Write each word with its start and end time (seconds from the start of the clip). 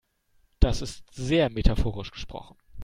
Das 0.59 0.81
ist 0.81 1.13
sehr 1.13 1.51
metaphorisch 1.51 2.09
gesprochen. 2.09 2.57